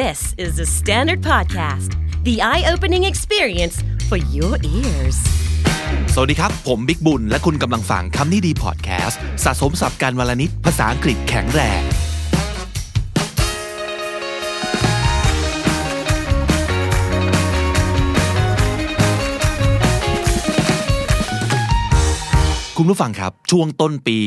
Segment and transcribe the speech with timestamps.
[0.00, 1.90] This is the Standard Podcast,
[2.24, 3.76] the eye opening experience
[4.08, 5.18] for your ears.
[6.14, 11.82] สวัสดีครับ ผมบิ๊กบุญ และคุณกำลังฟังคำนี้ดีพอดแคสต์สะสมสับการวลนิดภาษาอังกฤษแข็งแรง
[22.84, 24.18] คุณผู้ฟังครับ ช่วงต้นปี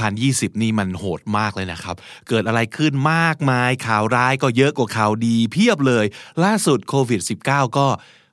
[0.00, 1.96] 2020 นี่มันโหดมากเลยนะครับ
[2.28, 6.04] เกิดอะไรขึ้นมากมายข่าวร้ายก็เยอะกว่าข่าวดีเพียบเลย
[6.44, 7.86] ล่าสุดโควิด -19 ก็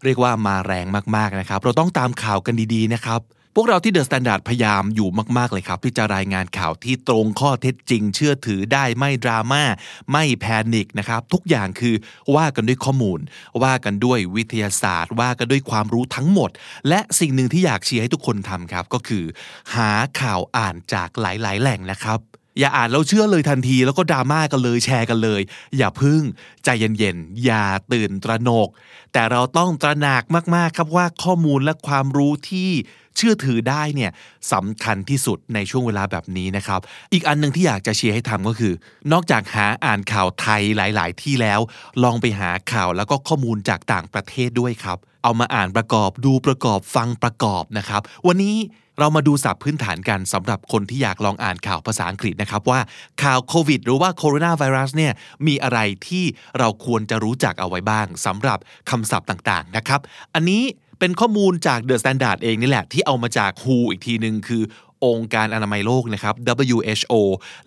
[0.04, 0.86] เรียกว่ามาแรง
[1.16, 3.22] มากๆนะครับ เราต้องตามข่าวกันดีๆนะครับ
[3.56, 9.64] พวกเราที่ The Standard พยายามอยู่มากๆเลยครับ ที่จะรายงานข่าวที่ตรงข้อเท็จจริง เชื่อถือได้ไม่ดราม่า
[10.12, 11.96] ไม่ panic นะครับทุกอย่างคือ
[12.36, 13.20] ว่ากันด้วยข้อมูล
[13.64, 16.50] ว่ากันด้วยวิทยาศาสตร์ ว่ากันด้วยความรู้ทั้งหมด
[16.90, 19.24] และสิ่งหนึ่งที่อยากเชียร์ให้ทุกคนทำครับ ก็คือ
[19.76, 22.20] หาข่าวอ่านจากหลาย ๆ แหล่งนะครับ
[22.60, 25.42] อย่าอ่านแล้วเชื่อเลยทันทีแล้วก็ดราม่ากันเลยแชร์กันเลย
[25.78, 26.22] อย่าพึ่ง
[26.64, 28.70] ใจเย็นๆ อย่าตื่นตระหนก
[29.14, 30.24] แต่เราต้องตระหนัก
[30.56, 32.72] มากๆครับว่าข้อมูลและความรู้ที่
[33.18, 34.12] เชื่อถือได้เนี่ย
[34.54, 36.80] สำคัญที่สุดในช่วงเวลาแบบนี้นะครับ
[37.14, 38.74] อีกอันหนึ่งที่อยากจะเชียร์ให้ทำก็คือ
[39.12, 41.60] นอกจากหาอ่านข่าวไทยหลาย ๆ ที่แล้ว
[42.04, 48.58] ลองไปหาข่าวแล้วก็ข้อมูลจากต่างประเทศด้วยครับ เอามาอ่านประกอบดูประกอบฟังประกอบนะครับ วันนี้
[49.00, 52.80] เรามาดูศัพท์พื้นฐานกันสำหรับคนที่อยากลองอ่านข่าวภาษาอังกฤษนะครับ ว่า
[53.24, 55.14] ข่าวโควิดหรือว่าโคโรนาไวรัสเนี่ย
[55.48, 56.24] มีอะไรที่
[56.60, 60.00] เราควรจะรู้จักเอาไว้บ้างสำหรับคำศัพท์ต่าง ๆ นะครับ
[60.36, 60.64] อันนี้
[61.00, 64.64] เป็นข้อมูลจาก The Standard เองนี่แหละ ที่เอามาจาก WHO อีกทีหนึ่งคือ
[65.06, 66.36] องค์การอนามัยโลกนะครับ
[66.76, 67.14] WHO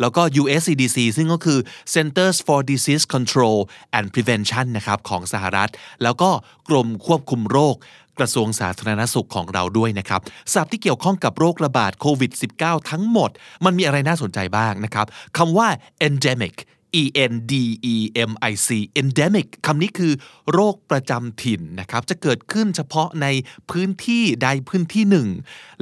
[0.00, 1.58] แล้วก็ US CDC ซึ่งก็คือ
[1.94, 3.58] Centers for Disease Control
[3.96, 5.70] and Prevention นะครับของสหรัฐ
[6.02, 6.30] แล้วก็
[6.68, 7.76] กรมควบคุมโรค
[8.18, 10.20] กระทรวงสาธารณสุขของเราด้วยนะครับ
[10.52, 13.30] ศัพท์ที่เกี่ยวข้องกับโรคระบาดโควิด -19 ทั้งหมด
[13.64, 15.06] มันมีอะไรน่าสนใจบ้างนะครับ
[15.38, 15.68] คำว่า
[16.06, 16.54] endemic
[17.00, 17.52] E N D
[17.94, 17.96] E
[18.30, 18.68] M I C
[19.00, 20.12] endemic คำนี้คือ
[20.52, 23.26] โรคประจำถิ่นนะครับ จะเกิดขึ้นเฉพาะใน
[23.70, 25.28] พื้นที่ใดพื้นที่หนึ่ง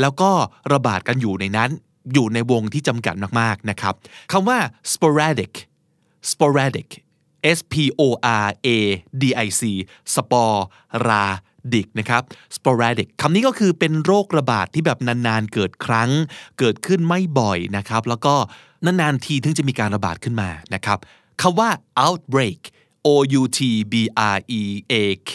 [0.01, 0.31] แล้วก็
[0.73, 1.71] ระบาดกันอยู่ในนั้น
[2.12, 3.95] อยู่ในวงที่จำกัดมากๆนะครับ
[4.33, 4.59] คำว่า
[4.93, 5.53] sporadic
[6.31, 6.89] sporadic
[7.57, 8.03] S P O
[8.45, 8.69] R A
[9.23, 9.63] D I C
[10.15, 10.59] spore
[11.09, 11.27] รา
[11.75, 12.23] ดิกนะครับ
[12.57, 16.11] sporadic คำนี้ก็คือเป็นโรคระบาดที่แบบนานๆ เกิดครั้ง
[16.59, 18.34] เกิดขึ้นไม่บ่อยนะครับ แล้วก็
[18.85, 20.99] นานๆทีถึงจะมีการระบาดขึ้นมานะครับ
[21.41, 21.71] คำว่า
[22.05, 22.61] outbreak
[23.07, 23.09] O
[23.41, 23.61] U T
[23.93, 23.95] B
[24.35, 24.95] R E A
[25.33, 25.35] K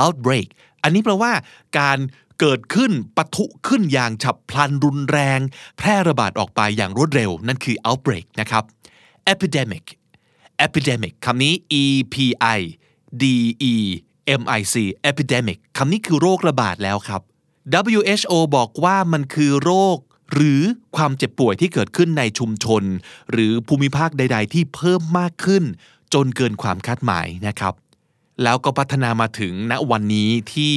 [0.00, 0.48] outbreak
[0.82, 1.32] อันนี้แปลว่า
[1.78, 1.98] การ
[2.40, 5.40] เกิดขึ้นปะทุขึ้นอย่างฉับพลันรุนแรง
[5.78, 8.64] แพร่ระบาดออกไปอย่างรวดเร็ว นั่นคือ outbreak นะครับ
[9.32, 9.84] epidemic
[10.66, 11.84] epidemic คำนี้ e
[12.14, 12.16] p
[12.56, 12.60] i
[13.22, 13.24] d
[13.72, 13.74] e
[14.40, 14.74] m i c
[15.10, 17.22] epidemic คำนี้คือโรคระบาดแล้วครับ
[17.90, 19.98] WHO บอกว่ามันคือโรค
[20.32, 20.60] หรือ
[20.96, 22.82] ความเจ็บป่วยที่เกิดขึ้นในชุมชน
[23.30, 25.64] หรือภูมิภาคใด ๆ ที่เพิ่มมากขึ้น
[26.14, 27.74] จนเกินความคาดหมายนะครับ
[28.42, 30.74] แล้วก็พัฒนามาถึงณวันนี้ที่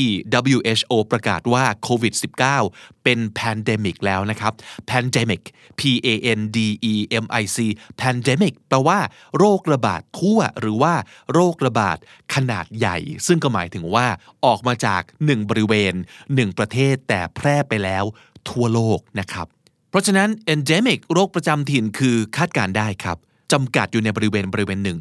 [0.56, 2.14] WHO ประกาศว่าโควิด
[2.60, 4.54] -19 เป็น pandemic แล้วนะครับ
[4.90, 5.42] pandemic
[5.80, 6.58] P A N D
[6.92, 7.58] E M I C
[8.02, 9.00] pandemic แปลว่า
[9.38, 10.94] โรคระบาดทั่วหรือว่า
[11.34, 11.98] โรคระบาด
[12.34, 14.08] ขนาดใหญ่ ซึ่งก็หมายถึงว่า
[14.46, 15.94] ออกมาจาก 1 บริเวณ
[16.30, 18.04] 1 ประเทศแต่แพร่ไปแล้ว
[18.50, 19.48] ทั่วโลกนะครับ
[19.90, 23.18] เพราะฉะนั้น endemic โรคประจำถิ่นคือคาดการได้ครับ
[23.52, 25.00] จำกัดอยู่ในบริเวณบริเวณหนึ่ง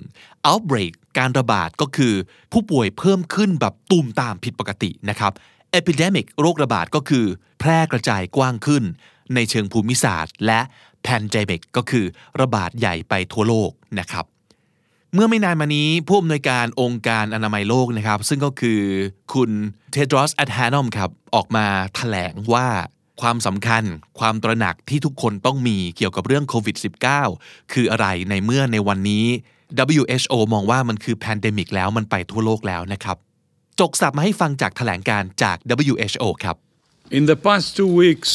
[0.48, 2.14] outbreak การระบาดก็คือ
[2.52, 5.32] ผู้ป่วยเพิ่มขึ้นแบบตูมตามผิดปกตินะครับ
[5.78, 7.24] epidemic โรคระบาดก็คือ
[7.58, 8.82] แพร่กระจายกว้างขึ้น
[9.34, 10.60] ในเชิงภูมิศาสตร์ และ
[11.06, 12.04] pandemic ก็คือ
[12.40, 14.24] ระบาดใหญ่ไปทั่วโลกนะครับ
[15.14, 18.80] เมื่อไม่นานมานี้ผู้อำนวยการองค์การอนามัยโลกนะครับ ซึ่งก็คือ
[19.34, 19.50] คุณ
[19.92, 22.68] เทดรอสแอดฮานอมครับ ออกมาแถลงว่า
[23.20, 23.84] ความสำคัญ
[24.18, 26.76] ความตระหนักที่ทุกคนต้องมีเกี่ยวกับเรื่องโควิด
[27.24, 29.26] -19 คืออะไรในเมื่อในวันนี้
[29.98, 33.16] WHO มองว่ามันคือ pandemic แล้วมันไปทั่วโลกแล้วนะครับ
[33.80, 35.56] ยกศัพท์มาให้ฟังจากแถลงการณ์จาก
[35.90, 36.56] WHO ครับ
[37.18, 38.30] In the past two weeks,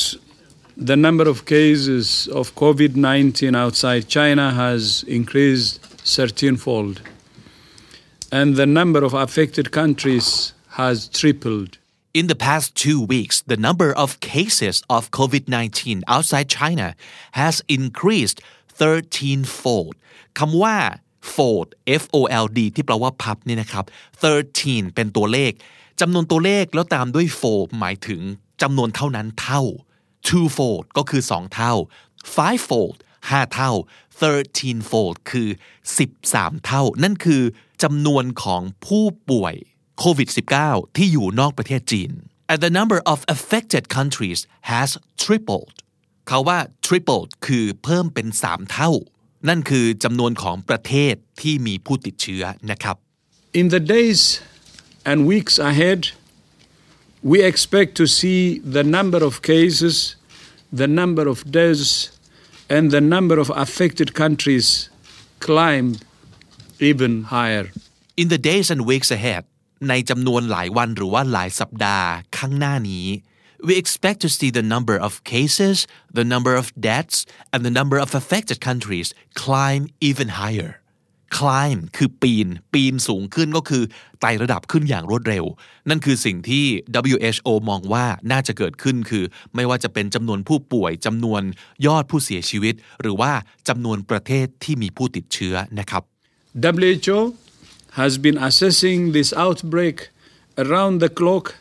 [0.91, 2.07] the number of cases
[2.39, 5.71] of COVID 19 outside China has increased
[6.05, 7.01] 13 fold,
[8.31, 11.71] and the number of affected countries has tripled.
[12.11, 16.95] In the past two weeks, the number of cases of COVID 19 outside China
[17.33, 18.41] has increased
[18.79, 19.95] 13-fold.
[20.39, 20.75] คำว่า
[21.33, 21.67] fold
[22.01, 23.85] F O L D ที่แปลว่าพับนี่นะครับ
[24.43, 25.51] 13 เป็นตัวเลข
[26.01, 28.21] จำนวนตัวเลขแล้วตามด้วย fold หมายถึง
[28.61, 29.61] จำนวนเท่านั้นเท่า
[30.27, 31.73] two-fold ก็คือ 2 เท่า
[32.35, 32.97] five-fold
[33.29, 33.71] 5 เท่า
[34.21, 35.49] 13-fold คือ
[36.07, 37.43] 13 เท่า นั่นคือ
[37.83, 39.55] จำนวนของผู้ป่วย
[39.98, 40.28] โควิด
[40.62, 42.10] -19 ที่อยู่นอกประเทศจีน
[42.50, 44.40] and the number of affected countries
[44.72, 44.90] has
[45.24, 45.74] tripled
[46.28, 48.90] เขาว่า tripled คือเพิ่มเป็น 3 เท่า
[49.48, 52.96] นั่นคือจำนวนของประเทศที่มีผู้ติดเชื้อนะครับ
[53.60, 54.22] In the days
[55.10, 56.00] and weeks ahead,
[57.30, 58.40] we expect to see
[58.76, 59.94] the number of cases,
[60.82, 61.92] the number of deaths,
[62.74, 64.66] and the number of affected countries
[65.46, 65.88] climb
[66.90, 67.66] even higher.
[68.22, 69.44] In the days and weeks ahead
[69.89, 73.07] ในจำนวนหลายวันหรือว่าหลายสัปดาห์ข้างหน้านี้
[73.67, 75.77] we expect to see the number of cases,
[76.19, 77.17] the number of deaths,
[77.51, 79.07] and the number of affected countries
[79.43, 80.71] climb even higher.
[81.37, 83.83] climb คือปีน ปีนสูงขึ้นก็คือ
[84.21, 85.45] ไต่ระดับขึ้นอย่างรวดเร็ว
[85.89, 86.65] นั่นคือสิ่งที่
[87.13, 89.23] WHO มองว่าน่าจะเกิดขึ้นคือ
[89.55, 91.41] ไม่ว่าจะเป็นจำนวนผู้ป่วยจำนวน
[91.85, 93.31] ยอดผู้เสียชีวิต หรือว่า
[93.67, 96.03] จำนวนประเทศที่มีผู้ติดเชื้อนะครับ
[96.87, 97.19] WHO
[97.91, 100.09] has been assessing this outbreak
[100.57, 101.55] around the clock,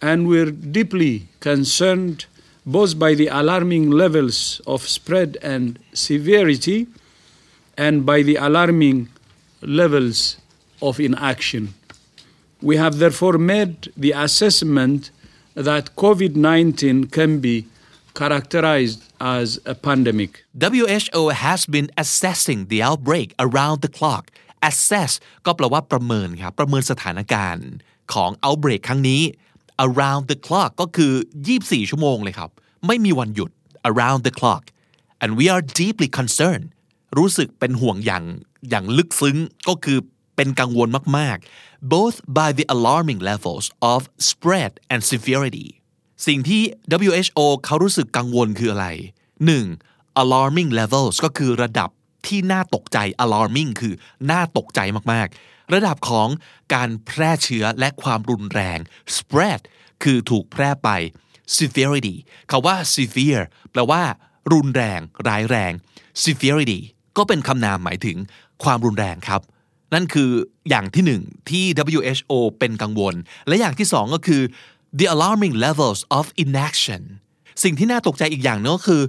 [0.00, 2.26] and we're deeply concerned
[2.64, 6.86] both by the alarming levels of spread and severity
[7.76, 9.08] and by the alarming
[9.62, 10.36] levels
[10.82, 11.74] of inaction.
[12.60, 15.10] We have therefore made the assessment
[15.54, 17.66] that COVID 19 can be
[18.14, 20.44] characterized as a pandemic.
[20.60, 24.30] WHO has been assessing the outbreak around the clock
[24.68, 25.12] assess
[25.46, 27.68] ก็แปลว่าประเมินครับ ประเมินสถานการณ์
[28.12, 29.22] ของ outbreak ครั้งนี้
[29.86, 31.12] around the clock ก็คือ
[31.52, 32.50] 24 ชั่วโมงเลยครับ
[32.86, 33.50] ไม่มีวันหยุด
[33.90, 34.62] around the clock
[35.22, 36.66] and we are deeply concerned
[37.18, 38.24] รู้สึกเป็นห่วงอย่าง
[38.70, 39.36] อย่างลึกซึ้ง
[39.68, 39.98] ก็คือ
[40.36, 40.88] เป็นกังวล
[41.18, 44.00] มาก ๆ both by the alarming levels of
[44.30, 45.68] spread and severity
[46.26, 46.62] สิ่งที่
[47.08, 48.86] WHO เขารู้สึกกังวลคืออะไร
[49.56, 50.22] 1.
[50.22, 51.90] alarming levels ก็คือระดับ
[52.28, 53.94] ที่น่าตกใจ alarming คือ
[54.30, 54.80] น่าตกใจ
[55.12, 56.28] มากๆ ระดับของ
[56.74, 58.78] การแพร่เชื้อและความรุนแรง
[59.16, 59.60] spread
[60.02, 60.88] คือถูกแพร่ไป
[61.56, 62.16] severity
[62.50, 64.02] คาว่า severe แปลว่า
[64.52, 65.72] รุนแรง ร้ายแรง
[66.22, 66.80] severity
[67.16, 68.16] ก็เป็นคำนามหมายถึง
[68.64, 69.40] ความรุนแรงครับ
[69.94, 70.30] นั่นคือ
[70.68, 71.64] อย่างที่หนึ่งที่
[71.96, 73.14] WHO เป็นกังวล
[73.46, 74.42] และอย่างที่สองก็คือ
[74.98, 77.02] the alarming levels of inaction
[77.62, 79.02] สิ่งที่น่าตกใจอีกอย่างนึงก็คือ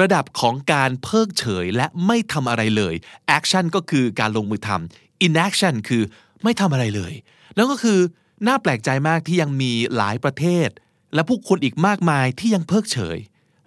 [0.00, 2.94] ระดับของการเพิกเฉยและไม่ทำอะไรเลย
[3.36, 6.02] action ก็คือการลงมือทำ inaction คือ
[6.42, 7.12] ไม่ทำอะไรเลย
[7.56, 7.98] แล้วก็คือ
[8.46, 10.68] น่าแปลกใจมากที่ยังมีหลายประเทศ
[11.14, 13.18] และผู้คนอีกมากมายที่ยังเพิกเฉย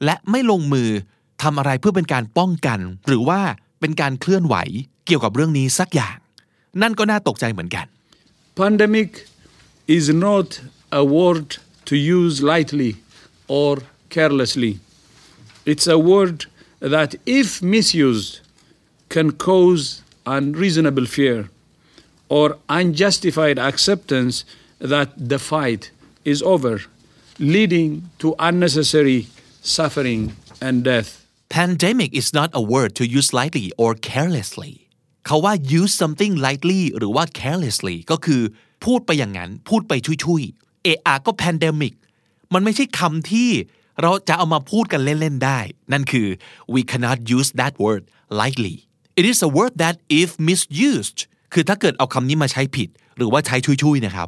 [0.06, 0.90] และไม่ลงมือ
[1.44, 3.42] ทำอะไรเพื่อเป็นการป้องกัน หรือว่า
[3.80, 4.56] เป็นการเคลื่อนไหว
[5.06, 6.18] เกี่ยวกับเรื่องนี้สักอย่าง
[6.82, 7.86] นั่นก็น่าตกใจเหมือนกัน
[8.62, 9.10] Pandemic
[9.98, 10.48] is not
[11.02, 11.48] a word
[11.90, 12.92] to use lightly
[13.60, 13.72] or
[14.16, 14.74] carelessly.
[15.69, 16.47] It's a word
[16.81, 18.41] that, if misused,
[19.09, 21.49] can cause unreasonable fear
[22.29, 24.45] or unjustified acceptance
[24.79, 25.91] that the fight
[26.25, 26.83] is over,
[27.39, 29.29] leading to unnecessary
[29.63, 30.23] suffering
[30.61, 31.25] and death.
[31.61, 34.75] pandemic is not a word to use lightly or carelessly
[35.27, 38.43] เขาว่า use something lightly หรือว่า carelessly ก็คือ
[38.85, 39.93] พูดไปอย่างนั้น พูดไป
[40.25, 41.95] ชุยๆ เอะอะก็ pandemic
[42.55, 43.51] มันไม่ใช่คำที่
[44.02, 45.60] เราจะเอามาพูดกันเล่นๆได้
[45.92, 46.28] นั่นคือ
[46.74, 48.04] we cannot use that word
[48.42, 48.76] lightly
[49.20, 51.20] it is a word that if misused
[51.54, 54.28] คือถ้าเกิดเอาคำนี้มาใช้ผิด หรือว่าใช้ชุยๆนะครับ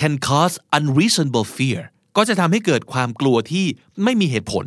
[0.00, 1.80] can cause unreasonable fear
[2.16, 3.66] ก็จะทำให้เกิดความกลัวที่
[4.04, 4.66] ไม่มีเหตุผล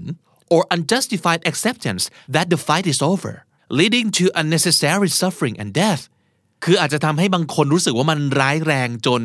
[0.54, 2.04] or unjustified acceptance
[2.36, 3.34] that the fight is over
[3.80, 6.04] leading to unnecessary suffering and death
[6.64, 9.22] คืออาจจะทำให้บางคนรู้สึกว่ามันร้ายแรงจน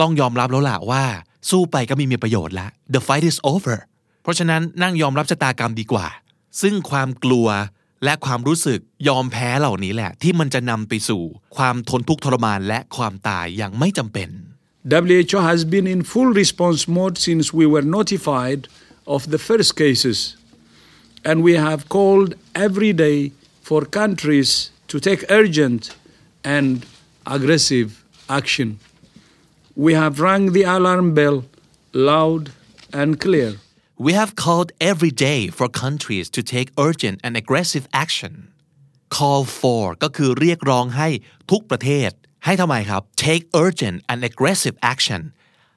[0.00, 1.04] ต้องยอมรับแล้วล่ะว่า
[1.50, 3.76] สู้ไปก็ไม่มีประโยชน์ละ the fight is over
[4.22, 6.06] เพราะฉะนั้นนั่งยอมรับชะตากรรมดีกว่า
[6.62, 7.48] ซึ่งความกลัว
[8.04, 11.22] และความรู้สึกยอมแพ้เหล่านี้แหละ ที่มันจะนำไปสู่
[11.56, 14.30] ความทนทุกข์ทรมานและความตายอย่างไม่จำเป็น
[14.92, 18.60] WHO has been in full response mode since we were notified
[19.06, 20.18] of the first cases,
[21.28, 22.34] and we have called
[22.66, 23.18] every day
[23.68, 24.50] for countries
[24.90, 25.94] to take urgent
[26.56, 26.86] and
[27.26, 27.88] aggressive
[28.38, 28.68] action.
[29.76, 31.44] We have rung the alarm bell
[31.92, 32.42] loud
[33.00, 33.50] and clear.
[34.06, 38.32] We have called every day for countries to take urgent and aggressive action.
[39.16, 41.08] Call for ก็คือเรียกร้องให้
[41.50, 42.10] ทุกประเทศ
[42.44, 45.22] ให้ทำไมครับ take urgent and aggressive action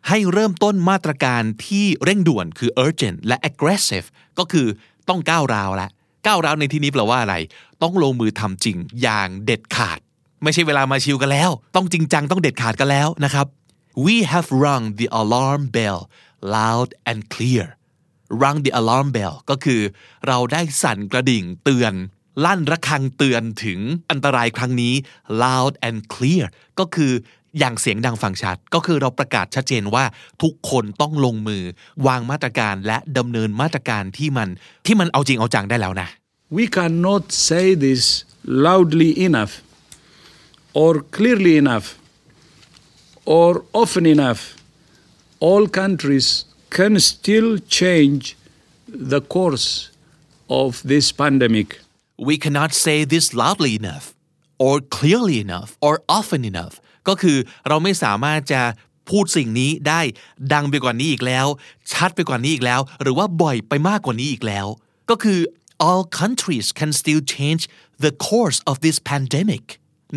[0.07, 4.07] ให้เริ่มต้นมาตรการที่เร่งด่วนคือ urgent และ aggressive
[4.39, 4.67] ก็คือ
[5.09, 5.89] ต้องก้าวร้าวละ
[6.27, 7.35] ก้าวร้าวในที่นี้แปลว่าอะไร
[7.81, 9.99] ต้องลงมือทำจริงอย่างเด็ดขาด
[10.43, 13.47] ไม่ใช่เวลามาชิวกันแล้ว ต้องจริงจังต้องเด็ดขาดกันแล้วนะครับ
[14.05, 15.99] We have rung the alarm bell
[16.57, 17.67] loud and clear
[18.41, 19.81] rung the alarm bell ก็คือ
[20.27, 21.93] เราได้สั่นกระดิ่งเตือน
[22.45, 24.93] ลั่นระฆังเตือนถึงอันตรายครั้งนี้
[25.43, 26.45] loud and clear
[26.79, 27.13] ก็คือ
[27.59, 30.05] อย่างเสียงดังฟังชัด ก็คือเราประกาศชัดเจนว่า
[30.41, 31.63] ทุกคนต้องลงมือ
[32.07, 34.49] วางมาตรการและดำเนินมาตรการที่มัน
[34.85, 36.09] ที่มันเอาจริงเอาจังได้แล้วนะ
[36.57, 38.03] We cannot say this
[38.67, 39.53] loudly enough,
[40.83, 41.87] or clearly enough,
[43.25, 43.49] or
[43.81, 44.41] often enough,
[45.47, 46.27] all countries
[46.77, 47.49] can still
[47.79, 48.23] change
[49.13, 49.69] the course
[50.61, 51.69] of this pandemic.
[52.29, 54.05] we cannot say this loudly enough
[54.65, 56.75] or clearly enough or often enough
[57.07, 57.37] ก็คือ
[57.67, 58.61] เราไม่สามารถจะ
[59.09, 60.01] พูดสิ่งนี้ได้
[60.53, 61.47] ดังไปกว่านี้อีกแล้ว
[61.91, 64.67] ชัดไปกว่านี้อีกแล้ว หรือว่าบ่อยไปมากกว่านี้อีกแล้ว
[65.09, 65.39] ก็คือ
[65.87, 67.63] all countries can still change
[68.03, 69.65] the course of this pandemic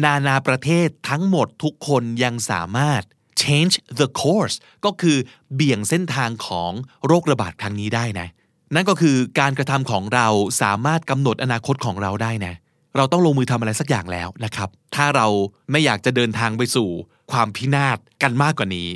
[0.04, 3.02] นานาประเทศทั้งหมดทุกคนยังสามารถ
[3.42, 5.16] change the course ก็คือ
[5.54, 6.72] เบี่ยงเส้นทางของ
[7.06, 8.28] โรคระบาดครั้งนี้ได้นะ
[8.74, 10.26] นั่นก็คือการกระทำของเรา
[10.62, 12.54] สามารถกำหนดอนาคตของเราได้นะ
[12.96, 15.26] เราต้องลงมือทำอะไรสักอย่างแล้วนะครับ ถ้าเรา
[15.70, 16.88] ไม่อยากจะเดินทางไปสู่
[17.32, 18.88] ความพินาศกันมากกว่านี้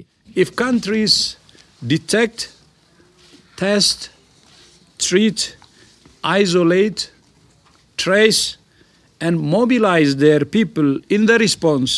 [0.43, 1.15] If countries
[1.95, 2.39] detect,
[3.63, 3.99] test,
[5.07, 5.39] treat,
[6.41, 7.01] isolate,
[8.05, 8.43] trace,
[9.27, 11.93] and mobilize their people in the response,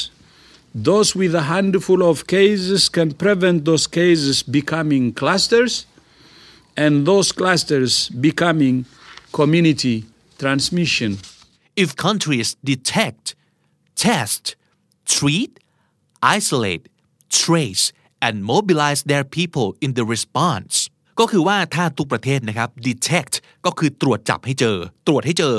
[0.89, 5.73] those with a handful of cases can prevent those cases becoming clusters
[6.83, 8.75] and those clusters becoming
[9.39, 9.97] community
[10.37, 11.11] transmission.
[11.77, 13.35] if countries detect,
[13.95, 14.55] test,
[15.05, 15.59] treat,
[16.21, 16.89] isolate,
[17.29, 20.75] trace, and mobilize their people in the response
[21.19, 23.35] ก็คือว่าถ้าทุกประเทศนะครับ detect
[23.65, 25.55] ก็คือตรวจจับให้เจอ ตรวจให้เจอ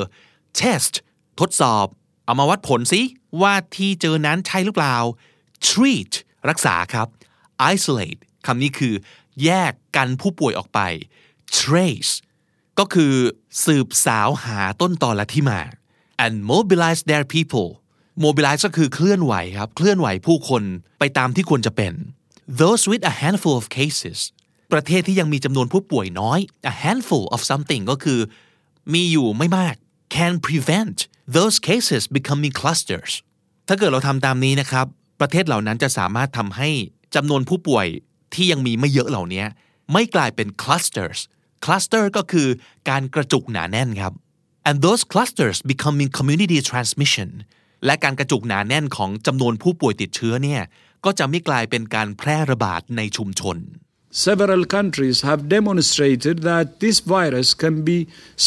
[0.61, 0.95] test
[1.41, 1.87] ทดสอบ
[2.26, 3.02] เอามาวัดผลสิ
[3.42, 4.98] ว่าที่เจอนั้นใช่หรือเปล่า
[5.70, 6.12] treat
[6.50, 7.08] รักษาครับ
[7.74, 8.94] isolate คำนี้คือ
[9.44, 10.80] แยกกันผู้ป่วยออกไป
[11.60, 12.14] trace
[12.80, 13.14] ก็คือ
[13.66, 15.60] สืบสาวหาต้นตอและที่มา
[16.26, 17.70] and mobilize their people
[18.26, 20.64] mobilize ก็คือเคลื่อนไหวครับ เคลื่อนไหวผู้คน
[21.00, 21.94] ไปตามที่ควรจะเป็น
[22.62, 24.20] those with a handful of cases
[24.74, 26.40] ประเทศที่ยังมีจำนวนผู้ป่วยน้อย
[26.72, 28.20] a handful of something ก็คือ
[28.94, 29.76] มีอยู่ไม่มาก
[30.16, 33.12] can prevent those cases becoming clusters
[33.68, 34.86] ถ้าเกิดเราทำตามนี้นะครับ
[35.22, 36.70] ประเทศเหล่านั้นจะสามารถทำให้
[37.16, 37.88] จำนวนผู้ป่วย
[38.34, 39.44] ที่ยังมีไม่เยอะเหล่านี้
[39.94, 41.20] ไม่กลายเป็น clusters
[41.66, 42.48] cluster ก็คือ
[42.90, 44.14] การกระจุกหนาแน่นครับ
[44.68, 47.30] and those clusters becoming community transmission
[47.86, 50.62] และการกระจุกหนาแน่นของจำนวนผู้ป่วยติดเชื้อเนี่ย
[51.06, 53.58] ก็จะไม่กลายเป็นการแพร่ระบาดในชุมชน
[54.28, 57.98] Several countries have demonstrated that this virus can be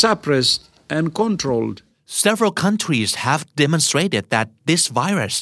[0.02, 0.60] suppressed
[0.96, 1.76] and controlled.
[2.25, 5.35] Several countries have demonstrated that this virus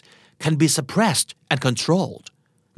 [0.44, 2.26] can be suppressed and controlled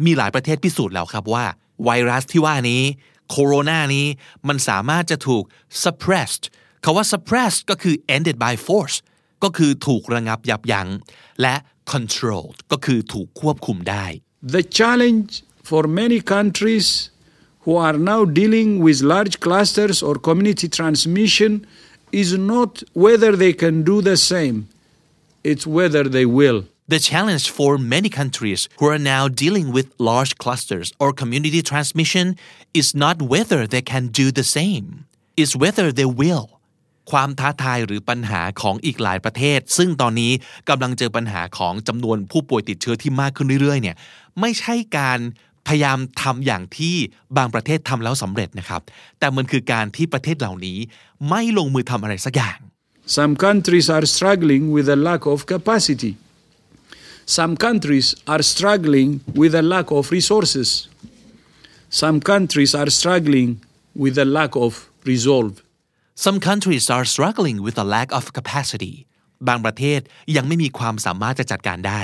[0.06, 1.46] มีหลายประเทศพิสูจน์แล้วครับว่า
[1.84, 2.84] ไวรัสที่ว่านี้
[3.30, 4.08] โคโรนานี้
[4.48, 5.44] มันสามารถจะถูก
[5.84, 6.44] suppressed
[6.84, 8.98] คาว่า suppressed ก็คือ ended by force
[9.44, 10.90] ก็คือถูกระงับยับยั้ง
[11.42, 11.56] และ
[11.94, 14.06] controlled ก็คือถูกควบคุมได้
[14.56, 15.32] The challenge
[15.70, 16.88] for many countries
[17.64, 21.52] who are now dealing with large clusters or community transmission
[22.12, 24.68] is not whether they can do the same,
[25.44, 26.66] it's whether they will.
[26.88, 32.36] The challenge for many countries who are now dealing with large clusters or community transmission
[32.74, 35.06] is not whether they can do the same,
[35.38, 36.50] it's whether they will.
[37.12, 40.32] ความท้าทายหรือปัญหาของอีกหลายประเทศ ซึ่งตอนนี้
[40.70, 43.96] กำลังเจอปัญหาของจำนวนผู้ป่วยติดเชื้อที่มากขึ้นเรื่อยๆเนี่ย
[44.40, 45.20] ไม่ใช่การ
[45.67, 46.97] พยายามทำอย่างที่
[47.37, 48.83] บางประเทศทำแล้วสำเร็จนะครับ
[49.19, 50.79] แต่มันคือการที่ประเทศเหล่านี้
[51.31, 52.59] ไม่ลงมือทำอะไรสักอย่าง
[53.19, 56.13] Some countries are struggling with a lack of capacity.
[57.39, 60.69] Some countries are struggling with a lack of resources.
[62.03, 63.49] Some countries are struggling
[64.03, 64.73] with a lack of
[65.11, 65.55] resolve.
[66.25, 68.95] Some countries are struggling with a lack of capacity
[69.49, 70.01] บางประเทศ
[70.37, 72.01] ยังไม่มีความสามารถจะจัดการได้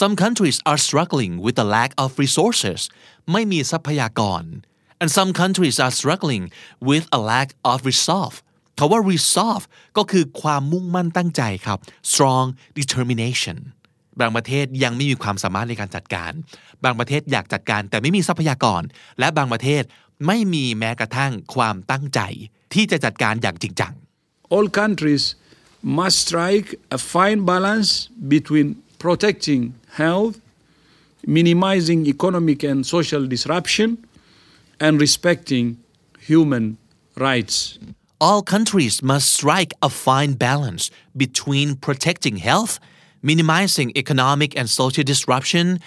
[0.00, 2.80] Some countries are struggling with a lack of resources
[3.32, 4.42] ไม่มีทรัพยากร
[5.00, 6.44] and some countries are struggling
[6.88, 8.36] with a lack of resolve
[8.78, 9.64] คาว่า resolve
[9.96, 11.78] ก็คือความมุ่งมั่นตั้งใจครับ
[12.12, 12.46] strong
[12.80, 13.56] determination
[14.20, 16.32] บางประเทศยังไม่มีความสามารถในการจัดการ
[16.84, 18.82] บางประเทศอยากจัดการแต่ไม่มีทรัพยากร
[19.18, 19.82] และบางประเทศ
[20.26, 22.20] ไม่มีแม้กระทั่งความตั้งใจ
[22.74, 23.92] ที่จะจัดการอย่างจริงจัง
[24.54, 25.24] All countries
[25.98, 27.90] must strike a fine balance
[28.34, 28.68] between
[29.04, 29.62] protecting
[30.02, 30.36] health,
[31.26, 33.88] minimizing economic and social disruption,
[34.84, 35.76] and respecting
[36.30, 36.64] human
[37.16, 37.78] rights.
[38.26, 42.78] All countries must strike a fine balance between protecting health,
[43.22, 45.80] minimizing economic and social disruption,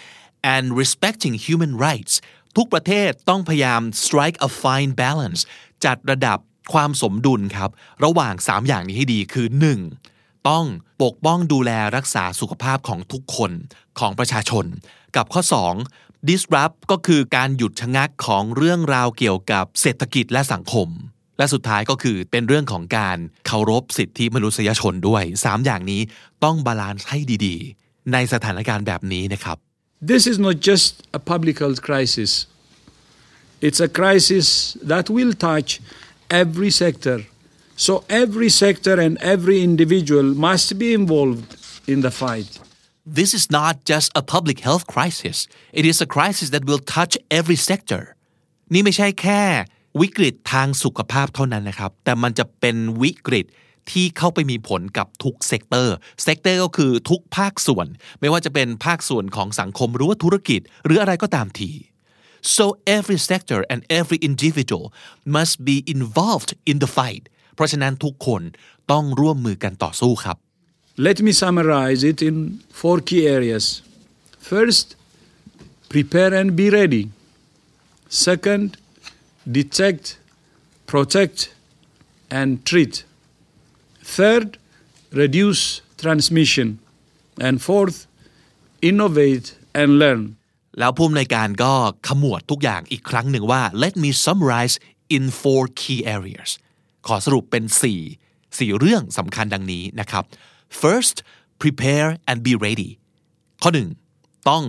[0.43, 2.13] and respecting human rights.
[2.57, 5.39] ทุกประเทศต้องพยายาม strike a fine balance
[5.85, 6.39] จัดระดับ
[6.73, 7.69] ความสมดุลครับ
[8.03, 9.47] ระหว่าง 3 อย่างนี้ให้ดีคือ
[9.91, 10.16] 1.
[10.48, 10.64] ต้อง
[11.02, 13.52] ปกป้องดูแลรักษาสุขภาพของทุกคน
[13.98, 14.64] ของประชาชน
[15.16, 15.42] กับข้อ
[15.84, 16.28] 2.
[16.28, 20.88] disrupt ก็คือการหยุดชะงักของเรื่องราวเกี่ยวกับเศรษฐกิจและสังคม
[21.38, 26.02] และสุดท้ายก็คือเป็นเรื่องของการเคารพสิทธิมนุษยชนด้วย 3 อย่างนี้
[26.44, 29.56] ต้อง balance ให้ดีๆ ในสถานการณ์แบบนี้นะครับ
[30.10, 32.30] This is not just a public health crisis.
[33.66, 34.46] It's a crisis
[34.92, 35.70] that will touch
[36.42, 37.18] every sector.
[37.86, 41.50] So every sector and every individual must be involved
[41.86, 42.58] in the fight.
[43.18, 45.36] This is not just a public health crisis
[45.72, 48.02] it is a crisis that will touch every sector
[48.72, 49.42] นี่ไม่ใช่แค่
[50.00, 53.46] วิกฤตทางสุขภาพเท่านั้นนะครับ แต่มันจะเป็นวิกฤต
[53.90, 57.86] ที่เข้าไปมีผลกับทุก sector sector ก็คือทุกภาคส่วน
[58.20, 61.70] ไม่ว่าจะเป็นภาคส่วนของสังคมหรือว่าธุรกิจ หรืออะไรก็ตามที
[62.56, 62.64] so
[62.98, 64.84] every sector and every individual
[65.36, 67.24] must be involved in the fight
[67.58, 68.42] เพราะฉะนั้นทุกคน
[68.92, 70.36] ต้องร่วมมือกันต่อสู้ครับ
[71.06, 72.36] Let me summarize it in
[72.80, 73.64] four key areas.
[74.50, 74.86] First,
[75.92, 77.04] prepare and be ready.
[78.26, 78.68] Second,
[79.58, 80.04] detect,
[80.92, 81.38] protect,
[82.38, 82.94] and treat.
[84.16, 84.48] Third,
[85.22, 85.62] reduce
[86.02, 86.68] transmission.
[87.46, 87.98] And fourth,
[88.90, 89.46] innovate
[89.80, 90.22] and learn.
[90.78, 91.72] แล้วผู้อำนวยการก็
[92.08, 94.74] ขมวดทุกอย่างอีกครั้งหนึ่งว่า let me summarize
[95.16, 96.50] in four key areas
[97.08, 97.64] ขอสรุปเป็น
[98.20, 100.24] 4 4 เรื่องสำคัญดังนี้นะครับ
[100.80, 101.16] first
[101.60, 102.90] prepare and be ready
[103.62, 103.70] ข้อ
[104.10, 104.64] 1 ต้อง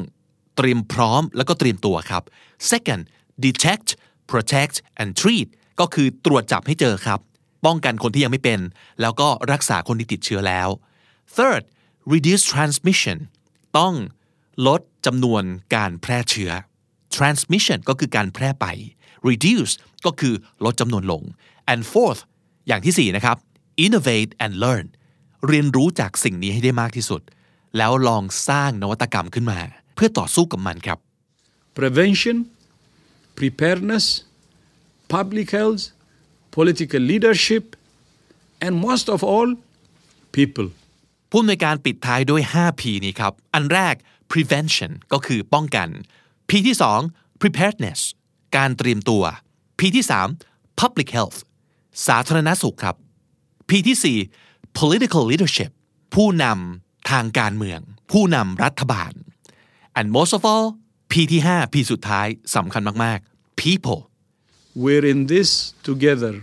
[0.56, 2.24] เตรียมพร้อมแล้วก็เตรียมตัวครับ
[2.72, 3.02] second
[3.46, 3.90] detect
[4.32, 5.48] protect and treat
[5.80, 7.20] ก็คือตรวจจับให้เจอครับ
[7.66, 8.60] ป้องกันคนที่ยังไม่เป็น
[9.02, 10.70] แล้วก็รักษาคนที่ติดเชื้อแล้ว
[11.36, 11.64] third
[12.14, 13.18] reduce transmission
[13.78, 13.94] ต้อง
[14.68, 15.44] ลดจำนวน
[15.76, 16.52] การแพร่เชื้อ
[17.16, 18.66] transmission ก็คือการแพร่ไป
[19.30, 19.74] reduce
[20.06, 20.34] ก็คือ
[20.66, 21.24] ลดจำนวนลง
[21.72, 22.22] and fourth
[22.70, 23.38] อย่างที่4นะครับ
[23.86, 24.86] innovate and learn
[25.48, 27.22] เรียนรู้จากสิ่งนี้ให้ได้มากที่สุด
[27.78, 29.60] แล้วลองสร้างนวัตกรรมขึ้นมา
[29.96, 30.98] เพื่อต่อสู้กับมันครับ
[31.80, 32.38] Prevention,
[33.40, 34.06] preparedness,
[35.16, 35.84] public health,
[36.58, 37.66] political leadership,
[38.66, 39.50] and most of all,
[40.38, 40.68] people.
[41.30, 43.96] ผู้อำนวยการปิดท้ายด้วย 5P นี้ครับ อันแรก
[44.32, 45.90] prevention ก็คือป้องกัน
[46.50, 46.76] P ที่
[47.10, 48.00] 2 preparedness
[48.58, 49.24] การเตรียมตัว
[49.80, 50.06] P ที่
[50.42, 51.38] 3 public health
[52.08, 52.96] สาธารณสุขครับ
[53.70, 55.72] P ที่ 4 political leadership
[56.16, 57.80] ผู้นำทางการเมือง
[58.12, 59.14] ผู้นำรัฐบาล
[60.00, 60.66] and most of all
[61.12, 64.00] P ที่5 P สุดท้ายสำคัญมากๆ people
[64.84, 65.50] We're in this
[65.90, 66.34] together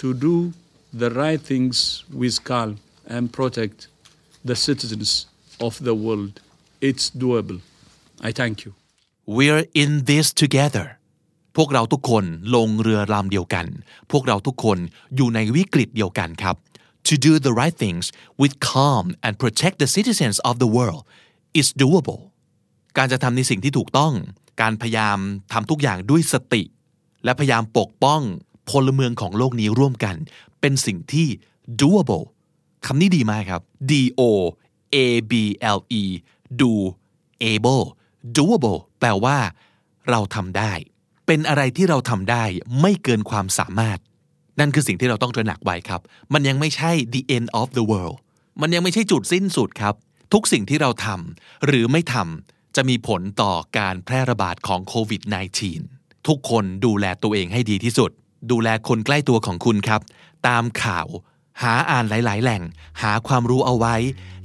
[0.00, 0.52] to do
[0.92, 2.70] the right things with calm
[3.14, 3.88] and protect
[4.44, 5.26] the citizens
[5.60, 6.40] of the world.
[6.80, 7.60] It's doable.
[8.20, 8.74] I thank you.
[9.26, 10.99] We're in this together
[11.56, 13.66] พวกเราทุกคนลงเรือลำเดียวกัน
[14.10, 14.78] พวกเราทุกคน
[15.16, 16.56] อยู่ในวิกฤตเดียวกันครับ
[17.08, 18.06] To do the right things
[18.40, 21.02] with calm and protect the citizens of the world
[21.60, 22.20] is doable
[22.96, 24.12] การจะทำในสิ่งที่ถูกต้อง
[24.60, 25.18] การพยายาม
[25.52, 26.62] ทำทุกอย่างด้วยสติ
[27.24, 28.20] และพยายามปกป้อง
[28.70, 30.16] พลเมืองของโลกนี้ร่วมกัน
[30.60, 31.28] เป็นสิ่งที่
[31.80, 32.24] doable
[32.86, 34.22] คำนี้ดีมากครับ D O
[34.94, 34.96] A
[35.30, 35.32] B
[35.76, 36.02] L E
[36.60, 36.72] do
[37.52, 37.84] able
[38.36, 39.38] doable แปลว่า
[40.10, 40.72] เราทำได้
[41.32, 42.44] เป็นอะไรที่เราทำได้
[42.80, 43.98] ไม่เกินความสามารถ
[44.60, 46.00] นั่นคือสิ่งที่เราต้องตระหนักไว้ครับ
[46.32, 48.16] มันยังไม่ใช่ the end of the world
[48.60, 49.94] มันยังไม่ใช่จุดสิ้นสุดครับ
[50.32, 55.22] ทุกสิ่งที่เราทำหรือไม่ทำจะมีผลต่อการแพร่ระบาดของโควิด
[55.74, 58.10] -19 ทุกคนดูแลตัวเองให้ดีที่สุด
[58.50, 60.00] ดูแลคนใกล้ตัวของคุณครับ
[60.48, 61.06] ตามข่าว
[61.62, 62.62] หาอ่านหลาย ๆ แหล่ง
[63.02, 63.94] หาความรู้เอาไว้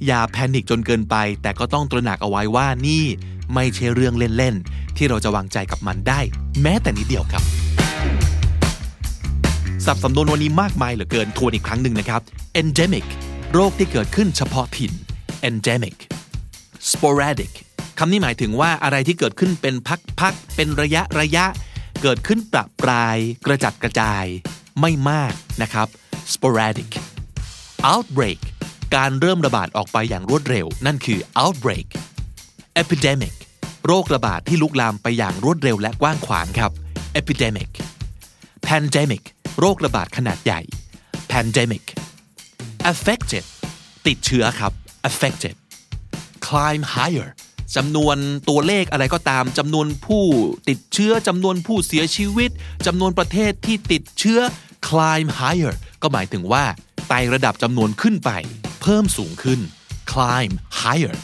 [0.06, 3.04] อย่าแพนิคจนเกินไป แต่ก็ต้องตระหนักเอาไว้ว่านี่
[3.54, 6.20] ไม่ใช่เรื่องเล่นๆ ที่เราจะวางใจกับมันได้
[6.62, 7.42] แม้แต่นิดเดียวครับ
[9.84, 12.20] สับสำนวนวันนี้มากมายเหลือเกินทวนอีกครั้งหนึ่งนะครับ
[12.60, 13.06] endemic
[13.52, 14.92] โรคที่เกิดขึ้นเฉพาะถิ่น
[15.48, 15.96] endemic
[16.90, 17.52] sporadic
[17.98, 19.74] คำนี้หมายถึงว่าอะไรที่เกิดขึ้นเป็น
[20.20, 21.44] พักๆ เป็นระยะระยะ
[22.02, 24.24] เกิดขึ้นประปราย กระจัดกระจาย
[24.80, 25.32] ไม่มาก
[25.62, 25.88] นะครับ
[26.32, 26.90] sporadic
[27.90, 28.40] outbreak
[28.96, 31.86] การเริ่มระบาดออกไปอย่างรวดเร็ว นั่นคือ outbreak
[32.82, 33.34] epidemic
[33.86, 36.70] โรคระบาดที่ลุกลามไปอย่างรวดเร็วและกว้างขวางครับ
[37.20, 37.70] epidemic
[38.66, 39.22] pandemic
[39.60, 40.60] โรคระบาดขนาดใหญ่
[41.32, 41.84] pandemic
[42.90, 43.44] affected
[44.06, 44.72] ติดเชื้อครับ
[45.08, 45.54] affected
[46.46, 47.28] climb higher
[47.76, 48.16] จำนวน
[48.48, 50.24] ตัวเลขอะไรก็ตามจำนวนผู้
[50.68, 52.50] ติดเชื้อจำนวนผู้เสียชีวิต
[52.86, 54.40] จำนวนประเทศที่ติดเชื้อ
[54.88, 56.64] climb higher ก็หมายถึงว่า
[57.08, 58.30] ไต่ระดับจำนวนขึ้นไป
[58.82, 59.60] เพิ่มสูงขึ้น
[60.12, 61.16] climb higher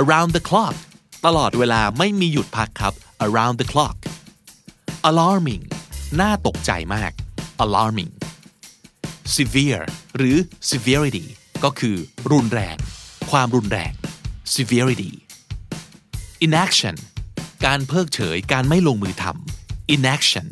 [0.00, 0.76] around the clock
[1.26, 2.94] ตลอดเวลาไม่มีหยุดพักครับ
[3.26, 3.96] around the clock
[5.10, 5.64] alarming
[6.20, 7.12] น่าตกใจมาก
[7.64, 8.12] alarming
[9.36, 9.84] severe
[10.16, 10.36] หรือ
[10.70, 11.26] severity
[11.64, 11.96] ก็คือ
[12.32, 12.76] รุนแรง
[13.30, 13.92] ความรุนแรง
[14.54, 15.12] severity
[16.46, 16.96] inaction
[17.64, 20.46] การเพิกเฉยการไม่ลงมือทำ inaction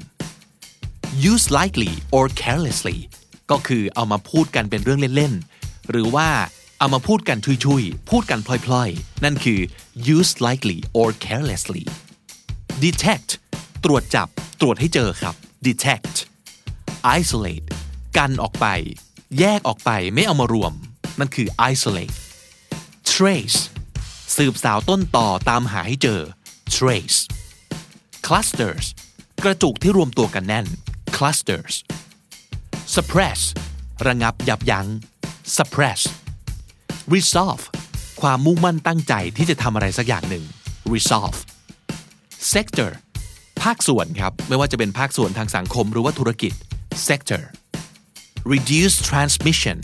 [1.33, 2.99] use lightly or carelessly
[3.51, 6.29] ก็คือเอามาพูดกันเป็นเรื่องเล่น ๆ หรือว่า
[6.79, 9.61] เอามาพูดกันชุยๆ พูดกันพลอยๆ นั่นคือ
[10.17, 11.85] use lightly or carelessly
[12.85, 13.31] detect
[13.85, 14.29] ตรวจจับ
[14.61, 15.35] ตรวจให้เจอครับ
[15.67, 16.17] detect
[17.19, 17.67] isolate
[18.17, 18.67] กันออกไป
[19.39, 20.73] แยกออกไปไม่เอามารวม
[21.19, 22.17] นั่นคือ isolate
[23.13, 23.59] trace
[24.37, 26.21] สืบสาวต้นต่อตามหาให้เจอ
[26.77, 27.19] trace
[28.27, 28.87] clusters
[29.45, 30.67] กระจุกที่รวมตัวกันแน่น
[31.17, 31.75] clusters
[32.95, 33.41] suppress
[34.07, 34.87] ระงับยับยัง้ง
[35.57, 36.01] suppress
[37.13, 37.65] resolve
[38.21, 40.45] ความมุ่งมั่นตั้งใจที่จะทำอะไรสักอย่างหนึ่ง
[40.95, 41.39] resolve
[42.53, 42.91] sector
[43.63, 46.53] ภาคส่วนครับ ไม่ว่าจะเป็นภาคส่วนทางสังคมหรือว่าธุรกิจ
[47.09, 47.43] sector
[48.53, 49.79] reduce transmission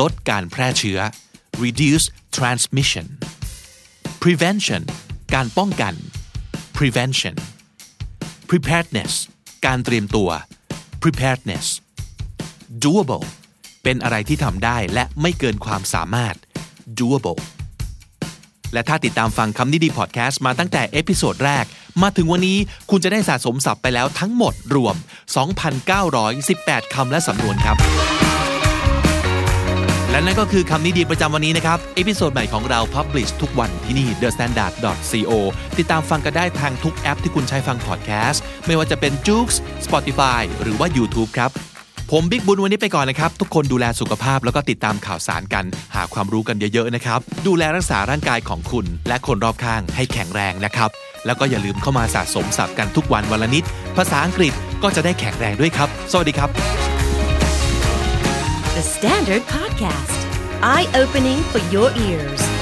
[0.00, 1.00] ลดการแพร่เชื้อ
[1.64, 3.06] reduce transmission
[4.22, 4.82] prevention
[5.34, 5.94] การป้องกัน
[6.76, 7.36] prevention
[8.50, 9.12] preparedness
[9.66, 10.30] การเตรียมตัว
[11.02, 11.66] preparedness
[12.84, 13.26] doable
[13.82, 16.34] เป็นอะไรที่ทำได้และไม่เกินความสามารถ
[16.98, 17.40] doable
[18.72, 21.64] และถ้าติดตามฟังคำนี้ดีพอดแคสต์มาตั้งแต่ episode แรก
[22.02, 22.58] มาถึงวันนี้
[22.90, 24.94] คุณจะได้สะสมศัพท์ไปแล้วทั้งหมดรวม
[26.14, 27.76] 2,918 คำและสำนวนครับ
[30.10, 34.72] และนั่นก็คือคำนี้ดีประจำวันนี้นะครับ episode ใหม่ของเรา Publish ทุกวันที่นี่ The Standard
[35.10, 35.32] co
[35.78, 39.48] ติดตามฟังกันได้ทางทุกแอปที่คุณใช้ฟังพอดแคสต์ ไม่ว่าจะเป็น j o o x
[39.86, 41.50] Spotify หรือว่า YouTube ครับ
[42.12, 50.90] ผมบิ๊กบุญวันนี้ไปก่อนนะครับ ทุกคนดูแลสุขภาพแล้วก็ติดตามข่าวสารกัน หาความรู้กันเยอะๆนะครับ ดูแลรักษาร่างกายของคุณ และคนรอบข้างให้แข็งแรงนะครับ
[51.26, 53.64] แล้วก็อย่าลืมเข้ามาสะสมศัพท์กันทุกวันวันละนิด
[53.96, 56.48] ภาษาอังกฤษก็จะได้แข็งแรงด้วยครับ สวัสดีครับ
[58.76, 60.18] The Standard Podcast,
[60.74, 62.57] eye opening for your ears.